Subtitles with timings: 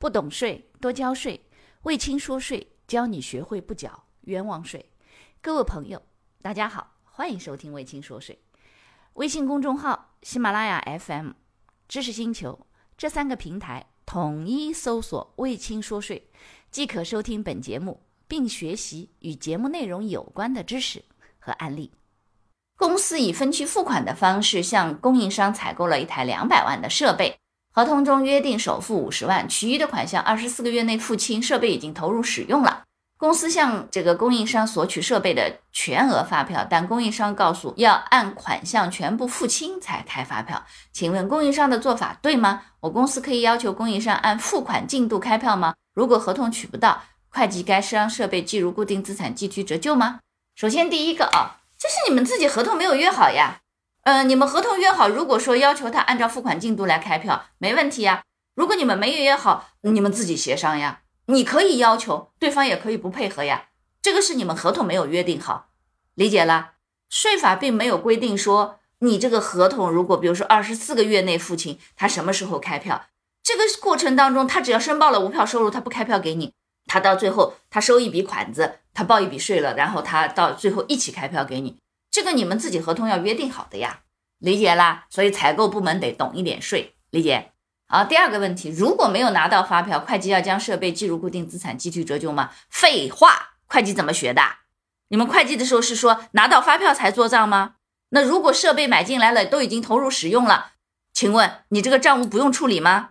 [0.00, 1.44] 不懂税多交税，
[1.82, 4.92] 魏青说税教你学会不缴冤枉税。
[5.42, 6.00] 各位朋友，
[6.40, 8.38] 大家好，欢迎收听魏青说税。
[9.14, 11.32] 微信公众号、喜马拉雅 FM、
[11.88, 12.64] 知识星球
[12.96, 16.30] 这三个平台统一搜索“魏青说税”，
[16.70, 21.04] 即可收听本节目，并学习与节目内容有关的知识
[21.40, 21.90] 和案例。
[22.76, 27.36] 公司以分期付款的方式向供应商采购了一台两百万的设备，
[27.78, 31.40] 合同中约定首付五十万，其余的款项二十四个月内付清。
[31.40, 32.82] 设备已经投入使用了，
[33.16, 40.60] 公司向这个供应商索取设备的全额发票，但供应商告诉要按款项全部付清才开发票。
[40.92, 42.62] 请问供应商的做法对吗？
[42.80, 45.72] 我公司可以要求供应商按付款进度开票吗？
[45.94, 50.18] 如果合同取不到，会计该将设备计入固定资产计提折旧吗？
[50.56, 51.62] 首先第一个啊。
[51.78, 53.60] 这是你们自己合同没有约好呀，
[54.08, 58.22] 呃，你们合同约好，如果说要求他按照付款进度来开票，没问题呀。
[58.54, 61.02] 如果你们没约好，你们自己协商呀。
[61.26, 63.66] 你可以要求，对方也可以不配合呀。
[64.00, 65.68] 这个是你们合同没有约定好，
[66.14, 66.70] 理解了？
[67.10, 73.08] 税法并没有规定说，你这个合同如果比如说二十四个月内付清，他什么时候开票？
[73.42, 76.54] 这个过程当中，他只要申报了无票收入，他不开票给你。
[76.86, 81.76] 他到最后，他收一笔款子，他报一笔税了，然后他到最后一起开票给你，
[82.18, 84.00] 这个你们自己合同要约定好的呀，
[84.38, 85.06] 理解啦？
[85.08, 87.52] 所以采购部门得懂一点税，理解？
[87.86, 92.50] 好，第二个问题，如果没有拿到发票，会计要将设备计入固定资产计提折旧吗？
[92.68, 94.42] 废话，会计怎么学的？
[95.10, 97.76] 你们会计的时候是说拿到发票才做账吗？
[98.08, 100.72] 那如果设备买进来了，都已经投入使用了，
[101.14, 103.10] 请问你这个账务不用处理吗？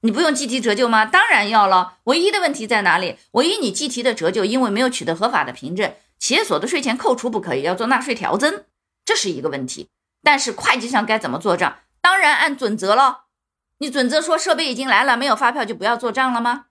[0.00, 1.06] 你不用计提折旧吗？
[1.06, 1.98] 当然要了。
[2.04, 3.18] 唯一的问题在哪里？
[3.32, 8.64] 唯一你计提的折旧，因为没有取得合法的凭证，企业所得税前扣除不可以，要做纳税调增，
[9.04, 9.88] 这是一个问题。
[10.22, 11.78] 但是会计上该怎么做账？
[12.00, 13.26] 当然按准则了。
[13.78, 16.66] 你准则说设备已经来了，没有发票就不要做账了吗？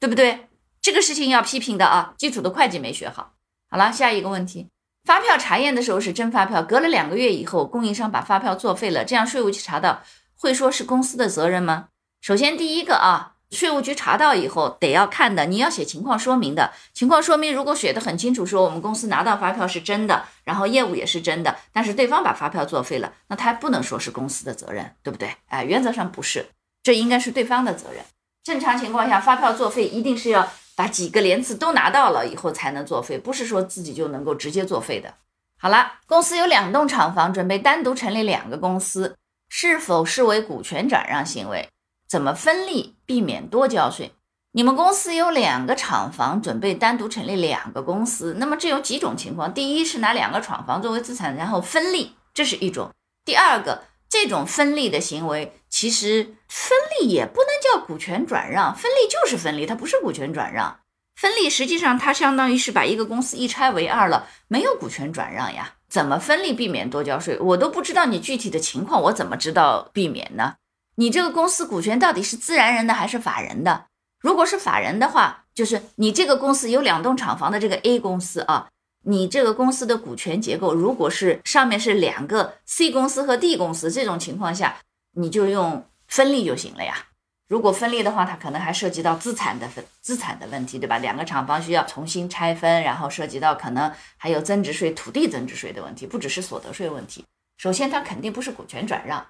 [0.00, 0.48] 对不对？
[0.82, 3.34] 这个事情要批评的啊，基础的会计没学好。
[3.70, 4.68] 好了，下一个问题，
[5.04, 10.02] 发票查验的时候是真发票，隔了两个月以后，供应商把发票作废了，这样税务局查到，
[10.34, 11.88] 会说是公司的责任吗？
[12.20, 16.70] 首先，第一个啊，税务局查到以后得要看的，你要写情况说明的。
[16.92, 25.34] 情况说明如果写的很清楚，说我们公司拿到发票是真的，然后业务也是真的，但是对方把发票作废了，那他不能说是公司的责任，对不对？
[25.46, 26.46] 哎，原则上不是，
[26.82, 28.04] 这应该是对方的责任。
[28.44, 35.14] 正常情况下，发票作废一定是要把几个连次都拿到了以后才能作废，不是说自己就能够直接作废的。
[35.58, 39.16] 好了，公司有两栋厂房，准备单独成立两个公司，
[39.48, 41.68] 是否视为股权转让行为？
[42.08, 44.12] 怎么分利避免多交税？
[44.52, 49.52] 你们公司有两个厂房，准备单独成立两个公司，那么这有几种情况？
[49.52, 52.90] 第一是拿两个厂房作为资产，然后分利，这是一种；
[53.26, 60.80] 第二个，这种分利的行为，其实分利也不能叫股权转让，分利就是分利，它不是股权转让。
[61.14, 65.74] 分利实际上它相当于是把一个公司一拆为二了，没有股权转让呀。
[65.90, 67.38] 怎么分利避免多交税？
[67.38, 70.54] 我都不知道你具体的情况，我怎么知道避免呢？
[71.00, 73.86] 你这个公司股权到底是自然人的还是法人的？
[74.20, 78.68] 如果是法人的话，就是你这个公司有两栋厂房的这个 A 公司啊，
[79.04, 84.78] 你这个公司的股权结构，如果是上面是两个 C 公司和 D 公司这种情况下，
[85.12, 87.06] 你就用分立就行了呀。
[87.46, 90.98] 如果分立的话，它可能还涉及到资产的分资产的问题，对吧？
[90.98, 97.24] 两个厂房需要重新拆分，然后涉及到可能还有增值税、土地增值税的问题，不只是所得税问题。
[97.56, 99.24] 首先，它肯定不是股权转让，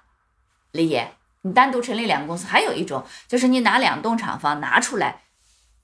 [0.71, 1.13] 李野。
[1.41, 5.21] 你单独成立两个公司，还有一种就是你拿两栋厂房拿出来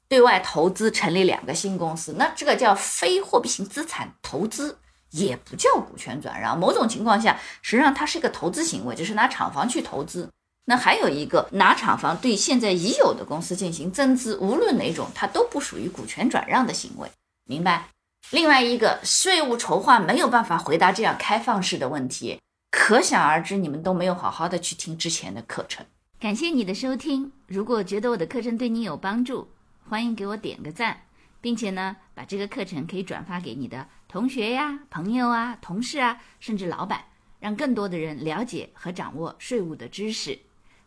[0.08, 4.78] 对外投资，成立两个新公司，那这个叫非货币性资产投资，
[5.12, 6.60] 也不叫股权转让。
[6.60, 10.30] 某种情况下，实际上它是一个投资行为，就是拿厂房去投资。
[10.66, 17.08] 那还有一个拿厂房对现在已有的公司进行增资，无论哪种，它都不属于股权转让的行为，
[17.46, 17.88] 明白？
[18.32, 22.40] 另外一个税务筹划没有办法回答这样开放式的问题。
[22.72, 25.86] 可想而知，你们都没有好好的去听之前的课程。
[26.20, 29.48] 感谢你的收听，如果觉得我的课程对你有帮助，
[29.88, 31.02] 欢迎给我点个赞，
[31.42, 37.04] 并且呢，把这个课程可以转发给你的同学呀、朋友啊、同事啊，甚至老板，
[37.40, 40.40] 让更多的人了解和掌握税务的知识。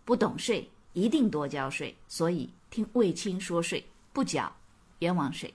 [0.05, 4.51] 不懂税一定多交税，所以听卫青说税，不缴
[5.01, 5.53] 冤枉税。